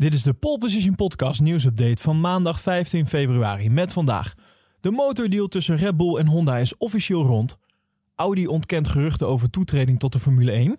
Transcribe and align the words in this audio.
Dit 0.00 0.14
is 0.14 0.22
de 0.22 0.34
Pole 0.34 0.58
Position 0.58 0.94
Podcast 0.94 1.40
nieuwsupdate 1.40 2.02
van 2.02 2.20
maandag 2.20 2.60
15 2.60 3.06
februari 3.06 3.70
met 3.70 3.92
vandaag. 3.92 4.34
De 4.80 4.90
motordeal 4.90 5.48
tussen 5.48 5.76
Red 5.76 5.96
Bull 5.96 6.16
en 6.16 6.26
Honda 6.26 6.56
is 6.56 6.76
officieel 6.76 7.22
rond. 7.22 7.58
Audi 8.14 8.46
ontkent 8.46 8.88
geruchten 8.88 9.26
over 9.26 9.50
toetreding 9.50 9.98
tot 9.98 10.12
de 10.12 10.18
Formule 10.18 10.50
1. 10.52 10.78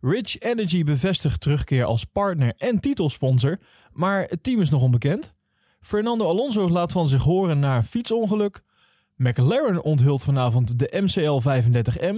Rich 0.00 0.38
Energy 0.38 0.84
bevestigt 0.84 1.40
terugkeer 1.40 1.84
als 1.84 2.04
partner 2.04 2.54
en 2.56 2.80
titelsponsor, 2.80 3.58
maar 3.92 4.24
het 4.28 4.42
team 4.42 4.60
is 4.60 4.70
nog 4.70 4.82
onbekend. 4.82 5.34
Fernando 5.80 6.28
Alonso 6.28 6.68
laat 6.68 6.92
van 6.92 7.08
zich 7.08 7.22
horen 7.22 7.58
na 7.58 7.82
fietsongeluk. 7.82 8.62
McLaren 9.16 9.82
onthult 9.84 10.22
vanavond 10.22 10.78
de 10.78 11.00
MCL 11.02 11.40
35M. 11.48 12.16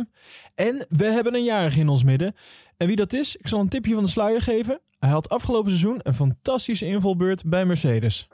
En 0.55 0.87
we 0.89 1.05
hebben 1.05 1.35
een 1.35 1.45
jarige 1.45 1.81
in 1.81 1.89
ons 1.89 2.05
midden. 2.05 2.35
En 2.77 2.87
wie 2.87 2.97
dat 2.97 3.13
is, 3.13 3.37
ik 3.37 3.49
zal 3.49 3.61
een 3.61 3.69
tipje 3.69 3.95
van 3.95 4.05
de 4.05 4.11
sluier 4.11 4.43
geven. 4.43 4.81
Hij 5.03 5.11
had 5.11 5.29
afgelopen 5.29 5.71
seizoen 5.71 6.01
een 6.03 6.15
fantastische 6.15 6.87
invalbeurt 6.87 7.45
bij 7.45 7.65
Mercedes. 7.67 8.29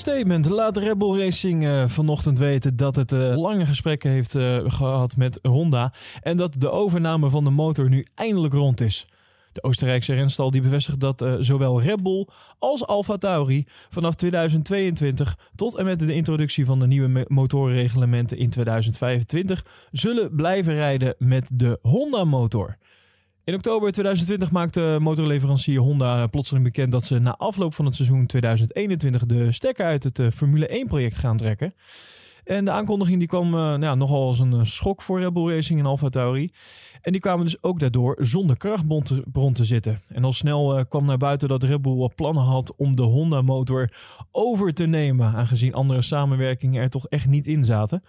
Statement 0.00 0.48
laat 0.48 0.76
Red 0.76 0.98
Bull 0.98 1.18
Racing 1.18 1.64
uh, 1.64 1.88
vanochtend 1.88 2.38
weten 2.38 2.76
dat 2.76 2.96
het 2.96 3.12
uh, 3.12 3.36
lange 3.36 3.66
gesprekken 3.66 4.10
heeft 4.10 4.34
uh, 4.34 4.58
gehad 4.66 5.16
met 5.16 5.38
Honda 5.42 5.92
en 6.22 6.36
dat 6.36 6.54
de 6.58 6.70
overname 6.70 7.30
van 7.30 7.44
de 7.44 7.50
motor 7.50 7.88
nu 7.88 8.06
eindelijk 8.14 8.54
rond 8.54 8.80
is. 8.80 9.06
De 9.52 9.62
Oostenrijkse 9.62 10.14
renstal 10.14 10.50
die 10.50 10.60
bevestigt 10.60 11.00
dat 11.00 11.26
zowel 11.38 11.82
Red 11.82 12.02
Bull 12.02 12.26
als 12.58 12.86
Alfa 12.86 13.16
Tauri 13.16 13.64
vanaf 13.88 14.14
2022 14.14 15.38
tot 15.54 15.76
en 15.76 15.84
met 15.84 15.98
de 15.98 16.14
introductie 16.14 16.64
van 16.64 16.78
de 16.78 16.86
nieuwe 16.86 17.24
motorreglementen 17.28 18.38
in 18.38 18.50
2025 18.50 19.64
zullen 19.90 20.34
blijven 20.34 20.74
rijden 20.74 21.14
met 21.18 21.50
de 21.52 21.78
Honda 21.82 22.24
motor. 22.24 22.78
In 23.44 23.54
oktober 23.54 23.92
2020 23.92 24.50
maakte 24.50 24.98
motorleverancier 25.00 25.80
Honda 25.80 26.26
plotseling 26.26 26.64
bekend 26.64 26.92
dat 26.92 27.04
ze 27.04 27.18
na 27.18 27.36
afloop 27.36 27.74
van 27.74 27.84
het 27.84 27.94
seizoen 27.94 28.26
2021 28.26 29.26
de 29.26 29.52
stekker 29.52 29.86
uit 29.86 30.04
het 30.04 30.18
eh, 30.18 30.30
Formule 30.30 30.84
1-project 30.84 31.16
gaan 31.16 31.36
trekken. 31.36 31.74
En 32.44 32.64
de 32.64 32.70
aankondiging 32.70 33.18
die 33.18 33.28
kwam 33.28 33.54
uh, 33.54 33.74
nou, 33.74 33.96
nogal 33.96 34.26
als 34.26 34.40
een 34.40 34.52
eh, 34.52 34.64
schok 34.64 35.02
voor 35.02 35.20
Red 35.20 35.32
Bull 35.32 35.54
Racing 35.54 35.80
en 35.80 35.86
Alfa 35.86 36.08
Tauri. 36.08 36.52
En 37.02 37.12
die 37.12 37.20
kwamen 37.20 37.44
dus 37.44 37.62
ook 37.62 37.80
daardoor 37.80 38.16
zonder 38.20 38.56
krachtbron 38.56 39.52
te 39.52 39.64
zitten. 39.64 40.02
En 40.08 40.24
al 40.24 40.32
snel 40.32 40.86
kwam 40.86 41.04
naar 41.04 41.18
buiten 41.18 41.48
dat 41.48 41.62
Red 41.62 41.82
Bull 41.82 41.96
wat 41.96 42.14
plannen 42.14 42.44
had 42.44 42.74
om 42.76 42.96
de 42.96 43.02
Honda-motor 43.02 43.92
over 44.30 44.74
te 44.74 44.86
nemen. 44.86 45.34
Aangezien 45.34 45.74
andere 45.74 46.02
samenwerkingen 46.02 46.82
er 46.82 46.90
toch 46.90 47.06
echt 47.08 47.26
niet 47.26 47.46
in 47.46 47.64
zaten. 47.64 48.02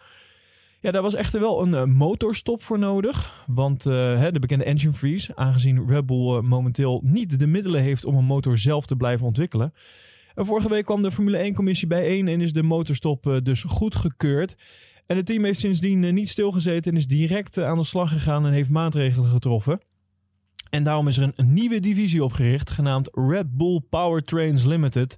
Ja, 0.82 0.92
daar 0.92 1.02
was 1.02 1.14
echter 1.14 1.40
wel 1.40 1.62
een 1.62 1.74
uh, 1.74 1.84
motorstop 1.84 2.62
voor 2.62 2.80
nodig. 2.80 3.46
Want 3.48 3.86
uh, 3.86 4.28
de 4.32 4.40
bekende 4.40 4.64
engine 4.64 4.94
freeze, 4.94 5.36
aangezien 5.36 5.88
Red 5.88 6.06
Bull 6.06 6.36
uh, 6.36 6.42
momenteel 6.42 7.02
niet 7.04 7.40
de 7.40 7.48
middelen 7.48 7.82
heeft 7.82 8.06
om 8.06 8.16
een 8.16 8.26
motor 8.26 8.58
zelf 8.58 8.86
te 8.86 8.96
blijven 8.96 9.26
ontwikkelen. 9.26 9.74
En 10.36 10.46
vorige 10.46 10.70
week 10.70 10.86
kwam 10.86 11.02
de 11.02 11.12
Formule 11.12 11.52
1-commissie 11.52 11.88
bijeen 11.88 12.28
en 12.28 12.42
is 12.42 12.54
de 12.54 12.64
motorstop 12.64 13.40
dus 13.44 13.64
goedgekeurd. 13.64 14.56
En 15.06 15.18
het 15.18 15.26
team 15.26 15.44
heeft 15.44 15.60
sindsdien 15.60 16.14
niet 16.14 16.30
stilgezeten 16.30 16.92
en 16.92 16.98
is 16.98 17.08
direct 17.08 17.58
aan 17.58 17.78
de 17.78 17.84
slag 17.84 18.12
gegaan 18.12 18.46
en 18.46 18.52
heeft 18.52 18.70
maatregelen 18.70 19.30
getroffen. 19.30 19.80
En 20.70 20.84
daarom 20.84 21.08
is 21.08 21.18
er 21.18 21.32
een 21.36 21.54
nieuwe 21.54 21.80
divisie 21.80 22.24
opgericht, 22.24 22.70
genaamd 22.70 23.10
Red 23.12 23.58
Bull 23.58 23.80
Powertrains 23.90 24.66
Limited 24.66 25.18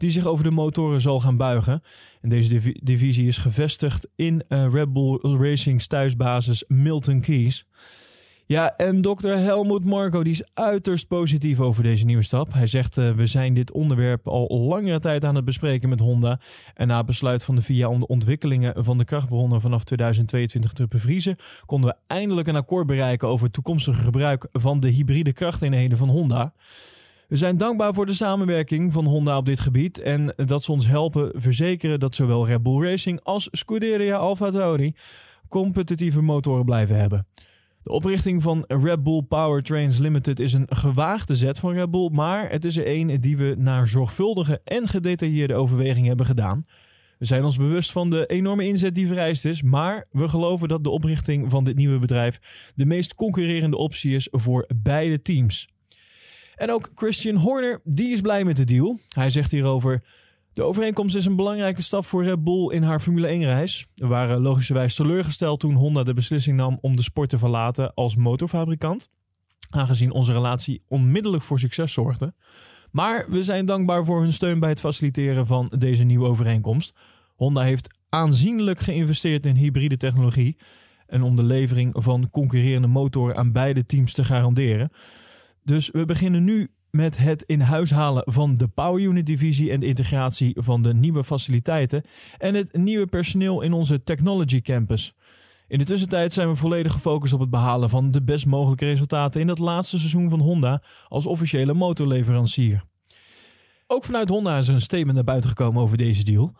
die 0.00 0.10
zich 0.10 0.26
over 0.26 0.44
de 0.44 0.50
motoren 0.50 1.00
zal 1.00 1.20
gaan 1.20 1.36
buigen. 1.36 1.82
En 2.20 2.28
deze 2.28 2.72
divisie 2.82 3.26
is 3.26 3.38
gevestigd 3.38 4.08
in 4.16 4.42
uh, 4.48 4.66
Red 4.72 4.92
Bull 4.92 5.18
Racing's 5.20 5.86
thuisbasis 5.86 6.64
Milton 6.68 7.20
Keys. 7.20 7.66
Ja, 8.50 8.76
en 8.76 9.00
dokter 9.00 9.36
Helmoet 9.36 9.84
Marco 9.84 10.22
die 10.22 10.32
is 10.32 10.42
uiterst 10.54 11.08
positief 11.08 11.60
over 11.60 11.82
deze 11.82 12.04
nieuwe 12.04 12.22
stap. 12.22 12.52
Hij 12.52 12.66
zegt, 12.66 12.96
uh, 12.96 13.12
we 13.12 13.26
zijn 13.26 13.54
dit 13.54 13.72
onderwerp 13.72 14.28
al 14.28 14.48
langere 14.48 15.00
tijd 15.00 15.24
aan 15.24 15.34
het 15.34 15.44
bespreken 15.44 15.88
met 15.88 16.00
Honda. 16.00 16.40
En 16.74 16.86
na 16.86 16.96
het 16.96 17.06
besluit 17.06 17.44
van 17.44 17.54
de 17.54 17.62
VIA 17.62 17.88
om 17.88 18.00
de 18.00 18.06
ontwikkelingen 18.06 18.84
van 18.84 18.98
de 18.98 19.04
krachtbronnen 19.04 19.60
vanaf 19.60 19.84
2022 19.84 20.72
te 20.72 20.86
bevriezen, 20.88 21.36
konden 21.66 21.90
we 21.90 22.14
eindelijk 22.14 22.48
een 22.48 22.56
akkoord 22.56 22.86
bereiken 22.86 23.28
over 23.28 23.44
het 23.44 23.54
toekomstige 23.54 24.00
gebruik 24.00 24.48
van 24.52 24.80
de 24.80 24.88
hybride 24.88 25.32
krachteenheden 25.32 25.98
van 25.98 26.08
Honda. 26.08 26.52
We 27.30 27.36
zijn 27.36 27.56
dankbaar 27.56 27.94
voor 27.94 28.06
de 28.06 28.14
samenwerking 28.14 28.92
van 28.92 29.04
Honda 29.04 29.36
op 29.36 29.44
dit 29.44 29.60
gebied 29.60 29.98
en 29.98 30.34
dat 30.36 30.64
ze 30.64 30.72
ons 30.72 30.86
helpen 30.86 31.32
verzekeren 31.34 32.00
dat 32.00 32.14
zowel 32.14 32.46
Red 32.46 32.62
Bull 32.62 32.82
Racing 32.82 33.20
als 33.22 33.48
Scuderia 33.50 34.16
Alfa 34.16 34.50
Tauri 34.50 34.94
competitieve 35.48 36.22
motoren 36.22 36.64
blijven 36.64 36.96
hebben. 36.96 37.26
De 37.82 37.90
oprichting 37.90 38.42
van 38.42 38.64
Red 38.66 39.02
Bull 39.02 39.22
Powertrains 39.22 39.98
Limited 39.98 40.40
is 40.40 40.52
een 40.52 40.66
gewaagde 40.68 41.36
zet 41.36 41.58
van 41.58 41.72
Red 41.72 41.90
Bull, 41.90 42.08
maar 42.12 42.50
het 42.50 42.64
is 42.64 42.76
er 42.76 42.88
een 42.88 43.20
die 43.20 43.36
we 43.36 43.54
naar 43.58 43.88
zorgvuldige 43.88 44.60
en 44.64 44.88
gedetailleerde 44.88 45.54
overweging 45.54 46.06
hebben 46.06 46.26
gedaan. 46.26 46.66
We 47.18 47.26
zijn 47.26 47.44
ons 47.44 47.56
bewust 47.56 47.92
van 47.92 48.10
de 48.10 48.26
enorme 48.26 48.66
inzet 48.66 48.94
die 48.94 49.06
vereist 49.06 49.44
is, 49.44 49.62
maar 49.62 50.06
we 50.10 50.28
geloven 50.28 50.68
dat 50.68 50.84
de 50.84 50.90
oprichting 50.90 51.50
van 51.50 51.64
dit 51.64 51.76
nieuwe 51.76 51.98
bedrijf 51.98 52.38
de 52.74 52.86
meest 52.86 53.14
concurrerende 53.14 53.76
optie 53.76 54.14
is 54.14 54.28
voor 54.30 54.68
beide 54.82 55.22
teams. 55.22 55.68
En 56.60 56.70
ook 56.70 56.90
Christian 56.94 57.36
Horner, 57.36 57.80
die 57.84 58.12
is 58.12 58.20
blij 58.20 58.44
met 58.44 58.56
de 58.56 58.64
deal. 58.64 58.98
Hij 59.08 59.30
zegt 59.30 59.50
hierover... 59.50 60.04
De 60.52 60.62
overeenkomst 60.62 61.16
is 61.16 61.24
een 61.24 61.36
belangrijke 61.36 61.82
stap 61.82 62.04
voor 62.04 62.24
Red 62.24 62.44
Bull 62.44 62.70
in 62.70 62.82
haar 62.82 63.00
Formule 63.00 63.28
1-reis. 63.28 63.86
We 63.94 64.06
waren 64.06 64.40
logischerwijs 64.40 64.94
teleurgesteld 64.94 65.60
toen 65.60 65.74
Honda 65.74 66.02
de 66.02 66.14
beslissing 66.14 66.56
nam 66.56 66.78
om 66.80 66.96
de 66.96 67.02
sport 67.02 67.30
te 67.30 67.38
verlaten 67.38 67.94
als 67.94 68.16
motorfabrikant. 68.16 69.08
Aangezien 69.70 70.12
onze 70.12 70.32
relatie 70.32 70.82
onmiddellijk 70.88 71.42
voor 71.42 71.58
succes 71.58 71.92
zorgde. 71.92 72.34
Maar 72.90 73.26
we 73.30 73.42
zijn 73.42 73.66
dankbaar 73.66 74.04
voor 74.04 74.20
hun 74.20 74.32
steun 74.32 74.60
bij 74.60 74.68
het 74.68 74.80
faciliteren 74.80 75.46
van 75.46 75.72
deze 75.78 76.04
nieuwe 76.04 76.28
overeenkomst. 76.28 76.94
Honda 77.36 77.62
heeft 77.62 77.98
aanzienlijk 78.08 78.80
geïnvesteerd 78.80 79.46
in 79.46 79.56
hybride 79.56 79.96
technologie. 79.96 80.56
En 81.06 81.22
om 81.22 81.36
de 81.36 81.44
levering 81.44 81.94
van 81.98 82.30
concurrerende 82.30 82.88
motoren 82.88 83.36
aan 83.36 83.52
beide 83.52 83.86
teams 83.86 84.12
te 84.12 84.24
garanderen. 84.24 84.90
Dus 85.64 85.90
we 85.90 86.04
beginnen 86.04 86.44
nu 86.44 86.68
met 86.90 87.18
het 87.18 87.42
in 87.42 87.60
huis 87.60 87.90
halen 87.90 88.22
van 88.26 88.56
de 88.56 88.68
Power 88.68 89.02
Unit 89.02 89.26
divisie 89.26 89.70
en 89.70 89.80
de 89.80 89.86
integratie 89.86 90.56
van 90.60 90.82
de 90.82 90.94
nieuwe 90.94 91.24
faciliteiten 91.24 92.02
en 92.38 92.54
het 92.54 92.76
nieuwe 92.76 93.06
personeel 93.06 93.60
in 93.60 93.72
onze 93.72 93.98
Technology 93.98 94.60
Campus. 94.60 95.14
In 95.68 95.78
de 95.78 95.84
tussentijd 95.84 96.32
zijn 96.32 96.48
we 96.48 96.56
volledig 96.56 96.92
gefocust 96.92 97.32
op 97.32 97.40
het 97.40 97.50
behalen 97.50 97.88
van 97.90 98.10
de 98.10 98.22
best 98.22 98.46
mogelijke 98.46 98.84
resultaten 98.84 99.40
in 99.40 99.48
het 99.48 99.58
laatste 99.58 99.98
seizoen 99.98 100.30
van 100.30 100.40
Honda 100.40 100.82
als 101.08 101.26
officiële 101.26 101.74
motorleverancier. 101.74 102.84
Ook 103.86 104.04
vanuit 104.04 104.28
Honda 104.28 104.58
is 104.58 104.68
een 104.68 104.80
statement 104.80 105.14
naar 105.14 105.24
buiten 105.24 105.50
gekomen 105.50 105.82
over 105.82 105.96
deze 105.96 106.24
deal. 106.24 106.52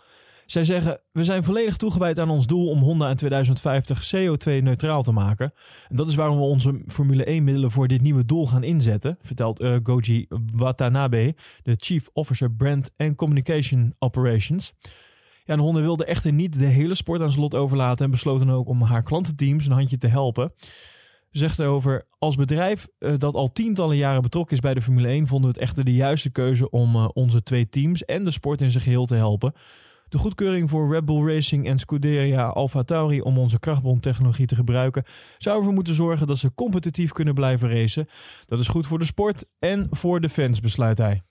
Zij 0.51 0.65
zeggen: 0.65 1.01
We 1.13 1.25
zijn 1.25 1.45
volledig 1.45 1.77
toegewijd 1.77 2.19
aan 2.19 2.31
ons 2.31 2.47
doel 2.47 2.69
om 2.69 2.83
Honda 2.83 3.11
in 3.11 3.17
2050 3.17 4.13
CO2-neutraal 4.15 5.03
te 5.03 5.13
maken. 5.13 5.53
En 5.89 5.97
dat 5.97 6.07
is 6.07 6.15
waarom 6.15 6.37
we 6.37 6.43
onze 6.43 6.83
Formule 6.87 7.41
1-middelen 7.41 7.71
voor 7.71 7.89
dit 7.89 8.03
nieuwe 8.03 8.25
doel 8.25 8.47
gaan 8.47 8.63
inzetten, 8.63 9.19
vertelt 9.23 9.61
uh, 9.61 9.77
Goji 9.83 10.27
Watanabe, 10.53 11.35
de 11.63 11.75
Chief 11.77 12.09
Officer 12.13 12.51
Brand 12.51 12.91
and 12.97 13.17
Communication 13.17 13.95
Operations. 13.99 14.73
Ja, 15.45 15.57
Honda 15.57 15.81
wilde 15.81 16.05
echter 16.05 16.33
niet 16.33 16.59
de 16.59 16.67
hele 16.67 16.95
sport 16.95 17.21
aan 17.21 17.33
slot 17.33 17.55
overlaten 17.55 18.05
en 18.05 18.11
besloot 18.11 18.39
dan 18.39 18.51
ook 18.51 18.69
om 18.69 18.83
haar 18.83 19.03
klantenteams 19.03 19.67
een 19.67 19.73
handje 19.73 19.99
te 19.99 20.09
helpen. 20.09 20.53
Zegt 21.31 21.61
over, 21.63 22.07
als 22.19 22.37
bedrijf 22.37 22.89
uh, 22.99 23.13
dat 23.19 23.35
al 23.35 23.53
tientallen 23.53 23.97
jaren 23.97 24.23
betrokken 24.23 24.55
is 24.55 24.63
bij 24.63 24.75
de 24.75 24.83
Formule 24.83 25.09
1, 25.09 25.27
vonden 25.27 25.51
we 25.51 25.59
het 25.59 25.69
echter 25.69 25.85
de 25.85 25.95
juiste 25.95 26.31
keuze 26.31 26.71
om 26.71 26.97
uh, 26.97 27.09
onze 27.13 27.43
twee 27.43 27.69
teams 27.69 28.05
en 28.05 28.25
de 28.25 28.31
sport 28.31 28.61
in 28.61 28.71
zijn 28.71 28.83
geheel 28.83 29.07
te 29.07 29.15
helpen. 29.15 29.53
De 30.11 30.19
goedkeuring 30.19 30.71
voor 30.71 30.93
Red 30.93 31.05
Bull 31.05 31.27
Racing 31.27 31.67
en 31.67 31.79
Scuderia 31.79 32.47
Alfa 32.47 32.83
Tauri 32.83 33.21
om 33.21 33.39
onze 33.39 33.59
krachtbrontechnologie 33.59 34.47
te 34.47 34.55
gebruiken 34.55 35.05
zou 35.39 35.59
ervoor 35.59 35.73
moeten 35.73 35.95
zorgen 35.95 36.27
dat 36.27 36.39
ze 36.39 36.55
competitief 36.55 37.13
kunnen 37.13 37.35
blijven 37.35 37.69
racen. 37.69 38.09
Dat 38.47 38.61
is 38.61 38.69
goed 38.69 38.87
voor 38.87 38.99
de 38.99 39.05
sport 39.05 39.45
en 39.59 39.87
voor 39.91 40.21
de 40.21 40.29
fans, 40.29 40.61
besluit 40.61 40.99
hij. 40.99 41.23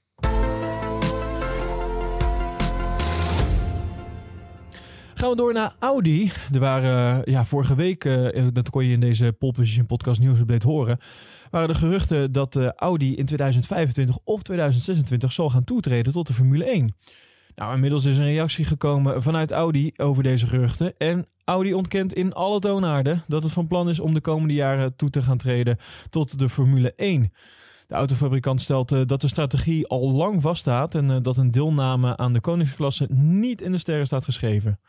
Gaan 5.14 5.30
we 5.30 5.36
door 5.36 5.54
naar 5.54 5.76
Audi. 5.80 6.32
Er 6.54 6.60
waren 6.60 7.22
ja, 7.26 7.46
vorige 7.46 7.76
week, 7.76 8.06
uh, 8.06 8.48
dat 8.54 8.70
kon 8.70 8.86
je 8.86 8.94
in 8.94 9.00
deze 9.00 9.36
Pole 9.40 9.52
Position 9.52 9.86
podcast 9.86 10.20
nieuwsupdate 10.20 10.68
horen, 10.68 10.98
waren 11.50 11.68
de 11.68 11.76
geruchten 11.76 12.32
dat 12.32 12.56
uh, 12.56 12.70
Audi 12.70 13.16
in 13.16 13.26
2025 13.26 14.18
of 14.24 14.42
2026 14.42 15.32
zal 15.32 15.50
gaan 15.50 15.64
toetreden 15.64 16.14
tot 16.14 16.28
de 16.28 16.34
Formule 16.34 16.66
1. 16.66 16.96
Nou, 17.56 17.74
inmiddels 17.74 18.06
is 18.06 18.18
een 18.18 18.24
reactie 18.24 18.66
gekomen 18.66 19.24
vanuit 19.24 19.52
Audi 19.52 19.92
over 19.98 20.24
deze 20.24 20.48
geruchten. 20.48 20.98
En 20.98 21.28
Audi 21.46 21.74
ontkent 21.74 22.14
in 22.14 22.34
alle 22.34 22.60
toonaarden 22.60 23.24
dat 23.28 23.44
het 23.44 23.52
van 23.52 23.68
plan 23.68 23.90
is 23.90 24.00
om 24.00 24.14
de 24.14 24.22
komende 24.22 24.54
jaren 24.54 24.96
toe 24.96 25.10
te 25.10 25.22
gaan 25.22 25.38
treden 25.38 25.78
tot 26.10 26.40
de 26.40 26.50
Formule 26.50 26.94
1. 26.96 27.32
De 27.88 27.96
autofabrikant 27.96 28.62
stelt 28.62 28.92
uh, 28.92 29.02
dat 29.06 29.22
de 29.22 29.28
strategie 29.28 29.88
al 29.88 30.12
lang 30.12 30.42
vaststaat 30.42 30.96
en 30.96 31.10
uh, 31.10 31.18
dat 31.22 31.38
een 31.38 31.52
deelname 31.52 32.18
aan 32.18 32.34
de 32.34 32.42
koningsklasse 32.42 33.08
niet 33.12 33.62
in 33.62 33.72
de 33.72 33.78
sterren 33.78 34.06
staat 34.06 34.24
geschreven. 34.24 34.80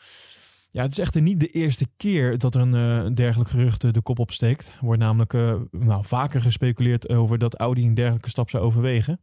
Ja, 0.70 0.82
het 0.82 0.90
is 0.90 0.98
echter 0.98 1.22
niet 1.22 1.40
de 1.40 1.48
eerste 1.48 1.86
keer 1.96 2.38
dat 2.38 2.54
er 2.54 2.60
een 2.60 3.06
uh, 3.06 3.14
dergelijk 3.14 3.50
gerucht 3.50 3.94
de 3.94 4.02
kop 4.02 4.18
opsteekt. 4.18 4.68
Er 4.68 4.84
wordt 4.86 5.00
namelijk 5.00 5.32
nou, 5.70 6.04
vaker 6.04 6.40
gespeculeerd 6.40 7.08
over 7.08 7.38
dat 7.38 7.56
Audi 7.56 7.86
een 7.86 7.94
dergelijke 7.94 8.28
stap 8.28 8.50
zou 8.50 8.64
overwegen. 8.64 9.20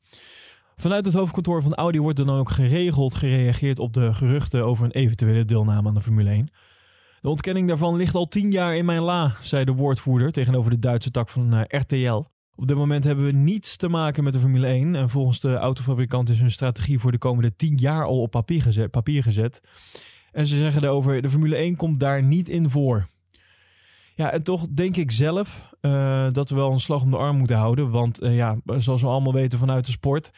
Vanuit 0.82 1.06
het 1.06 1.14
hoofdkantoor 1.14 1.62
van 1.62 1.74
Audi 1.74 2.00
wordt 2.00 2.20
er 2.20 2.26
dan 2.26 2.38
ook 2.38 2.50
geregeld 2.50 3.16
gereageerd 3.16 3.80
op 3.80 3.94
de 3.94 4.14
geruchten 4.14 4.66
over 4.66 4.86
een 4.86 4.92
eventuele 4.92 5.46
deelname 5.46 5.88
aan 5.88 5.94
de 5.94 6.02
Formule 6.02 6.30
1. 6.30 6.50
De 7.22 7.30
ontkenning 7.30 7.68
daarvan 7.68 7.96
ligt 7.96 8.16
al 8.16 8.28
tien 8.28 8.52
jaar 8.52 8.76
in 8.76 8.86
mijn 8.86 9.02
la, 9.02 9.36
zei 9.42 9.66
de 9.66 9.72
woordvoerder 9.72 10.32
tegenover 10.32 10.72
de 10.72 10.80
Duitse 10.80 11.12
tak 11.12 11.30
van 11.30 11.66
RTL. 11.68 12.24
Op 12.56 12.68
dit 12.68 12.76
moment 12.76 13.04
hebben 13.04 13.26
we 13.26 13.32
niets 13.32 13.78
te 13.78 13.90
maken 13.90 14.24
met 14.24 14.34
de 14.34 14.40
Formule 14.40 14.68
1. 14.68 14.96
En 14.96 15.10
volgens 15.10 15.40
de 15.40 15.56
autofabrikant 15.56 16.30
is 16.30 16.40
hun 16.40 16.52
strategie 16.52 17.00
voor 17.00 17.12
de 17.12 17.18
komende 17.18 17.56
10 17.56 17.76
jaar 17.76 18.06
al 18.06 18.22
op 18.22 18.32
papier 18.32 18.62
gezet. 18.62 18.92
Papier 18.92 19.24
gezet. 19.24 19.62
En 20.32 20.48
ze 20.48 20.56
zeggen 20.56 20.84
erover, 20.84 21.22
de 21.22 21.30
Formule 21.30 21.56
1 21.56 21.76
komt 21.76 22.00
daar 22.00 22.24
niet 22.24 22.50
in 22.50 22.70
voor. 22.70 23.08
Ja, 24.16 24.32
en 24.32 24.44
toch 24.44 24.68
denk 24.68 24.98
ik 24.98 25.12
zelf 25.12 25.74
uh, 25.82 26.28
dat 26.32 26.50
we 26.50 26.56
wel 26.56 26.72
een 26.72 26.80
slag 26.80 27.02
om 27.02 27.12
de 27.12 27.18
arm 27.18 27.38
moeten 27.38 27.58
houden. 27.58 27.90
Want 27.90 28.24
uh, 28.24 28.36
ja, 28.36 28.58
zoals 28.78 29.02
we 29.02 29.08
allemaal 29.08 29.34
weten 29.34 29.60
vanuit 29.60 29.86
de 29.86 29.92
sport... 29.92 30.32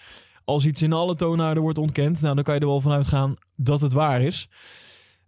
als 0.49 0.65
iets 0.65 0.81
in 0.81 0.93
alle 0.93 1.15
toonaarden 1.15 1.63
wordt 1.63 1.77
ontkend... 1.77 2.21
nou, 2.21 2.35
dan 2.35 2.43
kan 2.43 2.53
je 2.53 2.59
er 2.59 2.67
wel 2.67 2.81
vanuit 2.81 3.07
gaan 3.07 3.35
dat 3.55 3.81
het 3.81 3.93
waar 3.93 4.21
is. 4.21 4.49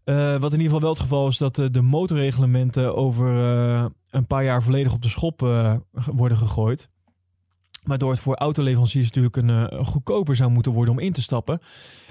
Uh, 0.06 0.38
wat 0.38 0.54
in 0.54 0.60
ieder 0.60 0.64
geval 0.64 0.80
wel 0.80 0.90
het 0.90 1.00
geval 1.00 1.28
is 1.28 1.38
dat 1.38 1.56
de 1.56 1.82
motorreglementen 1.82 2.96
over 2.96 3.28
een 4.10 4.28
paar 4.28 4.44
jaar 4.44 4.64
volledig 4.64 4.94
op 4.94 5.02
de 5.02 5.10
schop 5.10 5.40
worden 6.14 6.38
gegooid. 6.38 6.90
Waardoor 7.84 8.12
het 8.12 8.20
voor 8.20 8.36
autoleveranciers 8.36 9.06
natuurlijk 9.06 9.36
een 9.36 9.86
goedkoper 9.86 10.36
zou 10.36 10.52
moeten 10.52 10.72
worden 10.72 10.94
om 10.94 11.00
in 11.00 11.14
te 11.14 11.22
stappen. 11.22 11.60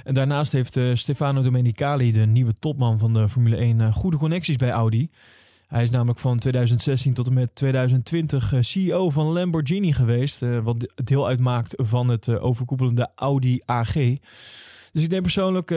En 0.05 0.15
daarnaast 0.15 0.53
heeft 0.53 0.79
Stefano 0.95 1.43
Domenicali, 1.43 2.13
de 2.13 2.27
nieuwe 2.27 2.53
topman 2.53 2.99
van 2.99 3.13
de 3.13 3.29
Formule 3.29 3.57
1, 3.57 3.93
goede 3.93 4.17
connecties 4.17 4.57
bij 4.57 4.71
Audi. 4.71 5.11
Hij 5.71 5.83
is 5.83 5.91
namelijk 5.91 6.19
van 6.19 6.39
2016 6.39 7.15
tot 7.15 7.27
en 7.27 7.33
met 7.33 7.55
2020 7.55 8.53
CEO 8.61 9.11
van 9.11 9.27
Lamborghini 9.27 9.93
geweest. 9.93 10.41
wat 10.63 10.93
deel 10.95 11.27
uitmaakt 11.27 11.75
van 11.77 12.09
het 12.09 12.39
overkoepelende 12.39 13.11
Audi 13.15 13.61
AG. 13.65 13.95
Dus 14.93 15.03
ik 15.03 15.11
denk 15.11 15.23
persoonlijk, 15.23 15.71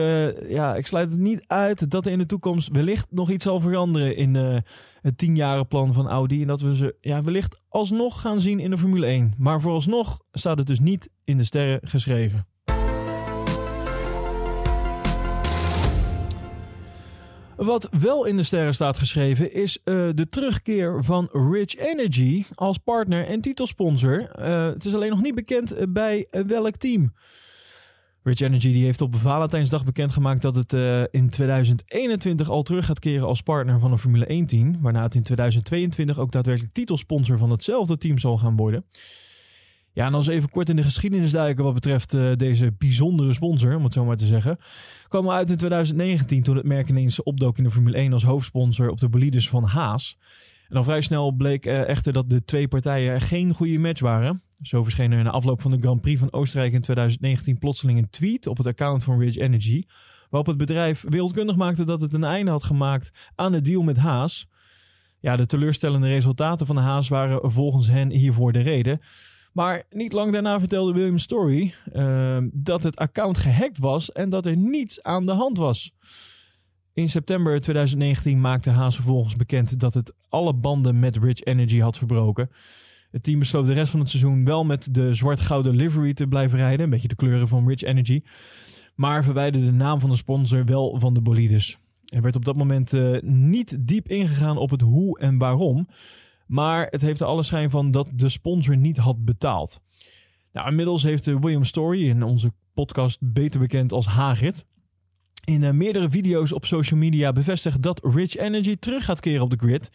ja, 0.48 0.74
ik 0.74 0.86
sluit 0.86 1.10
het 1.10 1.20
niet 1.20 1.44
uit 1.46 1.90
dat 1.90 2.06
er 2.06 2.12
in 2.12 2.18
de 2.18 2.26
toekomst 2.26 2.68
wellicht 2.68 3.06
nog 3.10 3.30
iets 3.30 3.44
zal 3.44 3.60
veranderen 3.60 4.16
in 4.16 4.34
uh, 4.34 4.56
het 5.00 5.18
tienjarenplan 5.18 5.94
van 5.94 6.08
Audi. 6.08 6.40
En 6.40 6.46
dat 6.46 6.60
we 6.60 6.76
ze 6.76 6.96
ja, 7.00 7.22
wellicht 7.22 7.64
alsnog 7.68 8.20
gaan 8.20 8.40
zien 8.40 8.60
in 8.60 8.70
de 8.70 8.78
Formule 8.78 9.06
1. 9.06 9.34
Maar 9.38 9.60
vooralsnog 9.60 10.20
staat 10.32 10.58
het 10.58 10.66
dus 10.66 10.80
niet 10.80 11.10
in 11.24 11.36
de 11.36 11.44
sterren 11.44 11.80
geschreven. 11.82 12.46
Wat 17.56 17.88
wel 18.00 18.24
in 18.24 18.36
de 18.36 18.42
sterren 18.42 18.74
staat 18.74 18.98
geschreven 18.98 19.52
is 19.52 19.78
uh, 19.84 20.08
de 20.14 20.26
terugkeer 20.26 21.04
van 21.04 21.28
Rich 21.32 21.76
Energy 21.76 22.44
als 22.54 22.78
partner 22.78 23.26
en 23.26 23.40
titelsponsor. 23.40 24.28
het 24.40 24.84
is 24.84 24.94
alleen 24.94 25.10
nog 25.10 25.22
niet 25.22 25.34
bekend 25.34 25.92
bij 25.92 26.26
welk 26.46 26.76
team. 26.76 27.12
Rich 28.22 28.40
Energy 28.40 28.72
die 28.72 28.84
heeft 28.84 29.00
op 29.00 29.14
Valentijnsdag 29.14 29.84
bekendgemaakt 29.84 30.42
dat 30.42 30.54
het 30.54 30.72
in 31.10 31.30
2021 31.30 32.50
al 32.50 32.62
terug 32.62 32.86
gaat 32.86 32.98
keren 32.98 33.26
als 33.26 33.42
partner 33.42 33.80
van 33.80 33.92
een 33.92 33.98
Formule 33.98 34.26
1 34.26 34.46
team. 34.46 34.80
Waarna 34.80 35.02
het 35.02 35.14
in 35.14 35.22
2022 35.22 36.18
ook 36.18 36.32
daadwerkelijk 36.32 36.72
titelsponsor 36.72 37.38
van 37.38 37.50
hetzelfde 37.50 37.96
team 37.96 38.18
zal 38.18 38.38
gaan 38.38 38.56
worden. 38.56 38.84
Ja, 39.94 40.06
en 40.06 40.14
als 40.14 40.26
we 40.26 40.32
even 40.32 40.50
kort 40.50 40.68
in 40.68 40.76
de 40.76 40.82
geschiedenis 40.82 41.30
duiken 41.30 41.64
wat 41.64 41.74
betreft 41.74 42.14
uh, 42.14 42.32
deze 42.36 42.72
bijzondere 42.78 43.32
sponsor, 43.32 43.76
om 43.76 43.84
het 43.84 43.92
zo 43.92 44.04
maar 44.04 44.16
te 44.16 44.26
zeggen. 44.26 44.58
Komen 45.08 45.30
we 45.30 45.36
uit 45.36 45.50
in 45.50 45.56
2019 45.56 46.42
toen 46.42 46.56
het 46.56 46.66
merk 46.66 46.88
ineens 46.88 47.22
opdook 47.22 47.58
in 47.58 47.64
de 47.64 47.70
Formule 47.70 47.96
1 47.96 48.12
als 48.12 48.24
hoofdsponsor 48.24 48.90
op 48.90 49.00
de 49.00 49.08
bolides 49.08 49.48
van 49.48 49.64
Haas. 49.64 50.18
En 50.68 50.74
dan 50.74 50.84
vrij 50.84 51.00
snel 51.00 51.32
bleek 51.32 51.66
uh, 51.66 51.88
echter 51.88 52.12
dat 52.12 52.30
de 52.30 52.44
twee 52.44 52.68
partijen 52.68 53.20
geen 53.20 53.54
goede 53.54 53.78
match 53.78 54.00
waren. 54.00 54.42
Zo 54.62 54.82
verscheen 54.82 55.12
er 55.12 55.18
in 55.18 55.24
de 55.24 55.30
afloop 55.30 55.60
van 55.60 55.70
de 55.70 55.78
Grand 55.80 56.00
Prix 56.00 56.20
van 56.20 56.32
Oostenrijk 56.32 56.72
in 56.72 56.80
2019 56.80 57.58
plotseling 57.58 57.98
een 57.98 58.10
tweet 58.10 58.46
op 58.46 58.56
het 58.56 58.66
account 58.66 59.04
van 59.04 59.18
Rich 59.18 59.36
Energy. 59.36 59.82
Waarop 60.30 60.46
het 60.46 60.56
bedrijf 60.56 61.04
wereldkundig 61.08 61.56
maakte 61.56 61.84
dat 61.84 62.00
het 62.00 62.14
een 62.14 62.24
einde 62.24 62.50
had 62.50 62.64
gemaakt 62.64 63.30
aan 63.34 63.52
de 63.52 63.60
deal 63.60 63.82
met 63.82 63.96
Haas. 63.96 64.46
Ja, 65.18 65.36
de 65.36 65.46
teleurstellende 65.46 66.08
resultaten 66.08 66.66
van 66.66 66.76
Haas 66.76 67.08
waren 67.08 67.50
volgens 67.50 67.88
hen 67.88 68.10
hiervoor 68.10 68.52
de 68.52 68.60
reden. 68.60 69.00
Maar 69.54 69.82
niet 69.90 70.12
lang 70.12 70.32
daarna 70.32 70.58
vertelde 70.60 70.92
William 70.92 71.18
Story 71.18 71.74
uh, 71.92 72.38
dat 72.52 72.82
het 72.82 72.96
account 72.96 73.38
gehackt 73.38 73.78
was 73.78 74.12
en 74.12 74.28
dat 74.28 74.46
er 74.46 74.56
niets 74.56 75.02
aan 75.02 75.26
de 75.26 75.32
hand 75.32 75.58
was. 75.58 75.92
In 76.92 77.08
september 77.08 77.60
2019 77.60 78.40
maakte 78.40 78.70
Haas 78.70 78.94
vervolgens 78.94 79.36
bekend 79.36 79.80
dat 79.80 79.94
het 79.94 80.12
alle 80.28 80.54
banden 80.54 80.98
met 80.98 81.16
Rich 81.16 81.40
Energy 81.40 81.78
had 81.78 81.98
verbroken. 81.98 82.50
Het 83.10 83.22
team 83.22 83.38
besloot 83.38 83.66
de 83.66 83.72
rest 83.72 83.90
van 83.90 84.00
het 84.00 84.10
seizoen 84.10 84.44
wel 84.44 84.64
met 84.64 84.94
de 84.94 85.14
zwart-gouden 85.14 85.76
livery 85.76 86.14
te 86.14 86.26
blijven 86.26 86.58
rijden. 86.58 86.84
Een 86.84 86.90
beetje 86.90 87.08
de 87.08 87.14
kleuren 87.14 87.48
van 87.48 87.68
Rich 87.68 87.82
Energy. 87.82 88.22
Maar 88.94 89.24
verwijderde 89.24 89.66
de 89.66 89.72
naam 89.72 90.00
van 90.00 90.10
de 90.10 90.16
sponsor 90.16 90.64
wel 90.64 90.98
van 90.98 91.14
de 91.14 91.20
bolides. 91.20 91.78
Er 92.04 92.22
werd 92.22 92.36
op 92.36 92.44
dat 92.44 92.56
moment 92.56 92.92
uh, 92.92 93.20
niet 93.22 93.88
diep 93.88 94.08
ingegaan 94.08 94.56
op 94.56 94.70
het 94.70 94.80
hoe 94.80 95.18
en 95.18 95.38
waarom. 95.38 95.88
Maar 96.46 96.86
het 96.90 97.02
heeft 97.02 97.20
er 97.20 97.26
alle 97.26 97.42
schijn 97.42 97.70
van 97.70 97.90
dat 97.90 98.08
de 98.12 98.28
sponsor 98.28 98.76
niet 98.76 98.96
had 98.96 99.24
betaald. 99.24 99.80
Nou, 100.52 100.68
inmiddels 100.68 101.02
heeft 101.02 101.26
William 101.26 101.64
Story 101.64 102.08
in 102.08 102.22
onze 102.22 102.52
podcast 102.74 103.18
beter 103.20 103.60
bekend 103.60 103.92
als 103.92 104.06
Hagrid 104.06 104.64
in 105.44 105.62
uh, 105.62 105.70
meerdere 105.70 106.10
video's 106.10 106.52
op 106.52 106.64
social 106.64 107.00
media 107.00 107.32
bevestigd 107.32 107.82
dat 107.82 108.00
Rich 108.04 108.36
Energy 108.36 108.76
terug 108.76 109.04
gaat 109.04 109.20
keren 109.20 109.42
op 109.42 109.50
de 109.50 109.56
grid. 109.56 109.90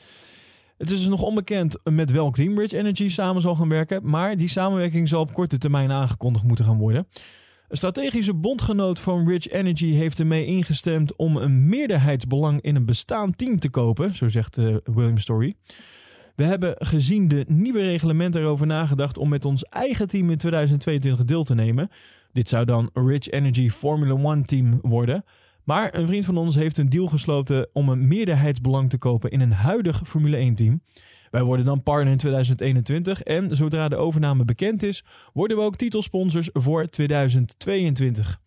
Het 0.78 0.92
is 0.92 1.00
dus 1.00 1.07
nog 1.07 1.22
onbekend 1.22 1.80
met 1.84 2.12
welk 2.12 2.36
team 2.36 2.60
Rich 2.60 2.72
Energy 2.72 3.10
samen 3.10 3.42
zal 3.42 3.56
gaan 3.56 3.69
werken, 3.69 4.10
maar 4.10 4.38
die 4.38 4.48
samenwerking 4.48 5.10
zal 5.10 5.22
op 5.22 5.34
korte 5.34 5.57
termijn 5.57 5.92
aangekondigd 5.92 6.44
moeten 6.45 6.66
gaan 6.66 6.78
worden. 6.78 7.07
Een 7.68 7.78
strategische 7.78 8.34
bondgenoot 8.34 9.00
van 9.00 9.28
Rich 9.28 9.48
Energy 9.48 9.92
heeft 9.92 10.19
ermee 10.19 10.45
ingestemd 10.45 11.16
om 11.16 11.38
een 11.38 11.68
meerderheidsbelang 11.68 12.62
in 12.62 12.75
een 12.75 12.86
bestaand 12.86 13.38
team 13.38 13.60
te 13.60 13.69
kopen, 13.69 14.16
zo 14.16 14.30
zegt 14.30 14.57
uh, 14.57 14.75
William 14.84 15.18
Story. 15.18 15.56
We 16.39 16.45
hebben 16.45 16.75
gezien 16.77 17.27
de 17.27 17.45
nieuwe 17.47 17.81
reglementen 17.81 18.41
erover 18.41 18.68
nagedacht 18.68 19.18
om 19.18 19.30
met 19.30 19.45
ons 19.45 19.64
eigen 19.64 20.07
team 20.07 20.30
in 20.30 20.37
2022 20.37 21.25
deel 21.25 21.44
te 21.44 21.56
nemen. 21.56 21.90
Dit 22.33 22.49
zou 22.49 22.66
dan 22.66 22.90
Rich 22.94 23.30
Energy 23.30 23.69
Formula 23.69 24.14
One 24.14 24.44
team 24.44 24.80
worden. 24.81 25.23
Maar 25.64 25.95
een 25.95 26.07
vriend 26.07 26.25
van 26.25 26.37
ons 26.37 26.56
heeft 26.56 26.78
een 26.78 26.90
deal 26.90 27.07
gesloten 27.07 27.69
om 27.73 27.90
een 27.90 28.07
meerderheidsbelang 28.07 28.90
te 28.90 28.97
kopen 28.97 29.31
in 29.31 29.40
een 29.40 29.52
huidig 29.52 30.02
Formule 30.06 30.37
1 30.37 30.56
team. 30.56 30.81
Wij 31.31 31.44
worden 31.44 31.66
dan 31.66 31.83
partner 31.83 32.11
in 32.11 32.18
2021 32.18 33.21
en 33.21 33.56
zodra 33.56 33.90
de 33.90 33.95
overname 33.95 34.45
bekend 34.45 34.83
is, 34.83 35.04
worden 35.33 35.57
we 35.57 35.64
ook 35.64 35.75
titelsponsors 35.75 36.49
voor 36.54 36.87
2022. 36.87 38.40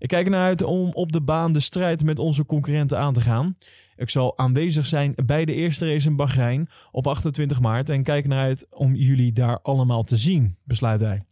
Ik 0.00 0.08
kijk 0.08 0.24
ernaar 0.24 0.46
uit 0.46 0.62
om 0.62 0.90
op 0.92 1.12
de 1.12 1.20
baan 1.20 1.52
de 1.52 1.60
strijd 1.60 2.04
met 2.04 2.18
onze 2.18 2.46
concurrenten 2.46 2.98
aan 2.98 3.12
te 3.12 3.20
gaan. 3.20 3.56
Ik 3.96 4.10
zal 4.10 4.38
aanwezig 4.38 4.86
zijn 4.86 5.14
bij 5.24 5.44
de 5.44 5.54
eerste 5.54 5.92
race 5.92 6.08
in 6.08 6.16
Bahrein 6.16 6.68
op 6.90 7.06
28 7.06 7.60
maart 7.60 7.88
en 7.88 8.02
kijk 8.02 8.26
naar 8.26 8.42
uit 8.42 8.66
om 8.70 8.94
jullie 8.94 9.32
daar 9.32 9.60
allemaal 9.62 10.02
te 10.02 10.16
zien, 10.16 10.56
besluit 10.64 11.00
hij. 11.00 11.24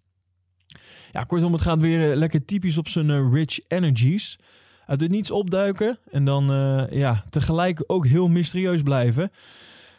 Ja, 1.12 1.24
kortom, 1.24 1.52
het 1.52 1.60
gaat 1.60 1.80
weer 1.80 2.10
eh, 2.10 2.16
lekker 2.16 2.44
typisch 2.44 2.78
op 2.78 2.88
zijn 2.88 3.08
uh, 3.08 3.32
rich 3.32 3.60
energies. 3.68 4.38
Uit 4.86 5.00
het 5.00 5.10
niets 5.10 5.30
opduiken 5.30 5.98
en 6.10 6.24
dan 6.24 6.50
uh, 6.50 6.84
ja, 6.90 7.24
tegelijk 7.30 7.84
ook 7.86 8.06
heel 8.06 8.28
mysterieus 8.28 8.82
blijven. 8.82 9.30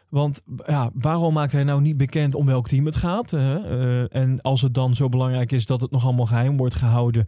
Want 0.10 0.42
ja, 0.66 0.89
waarom 0.94 1.34
maakt 1.34 1.51
hij 1.51 1.63
nou 1.63 1.82
niet 1.82 1.98
bekend 1.98 2.36
om 2.36 2.46
welk 2.46 2.68
team 2.68 2.86
het 2.86 2.96
gaat? 2.96 3.34
Uh, 3.34 4.16
en 4.16 4.42
als 4.42 4.62
het 4.62 4.74
dan 4.74 4.96
zo 4.96 5.10
belangrijk 5.10 5.51
is 5.51 5.66
dat 5.66 5.82
het 5.82 5.92
nog 5.92 6.04
allemaal 6.04 6.25
geheim 6.25 6.58
wordt 6.58 6.75
gehouden, 6.75 7.28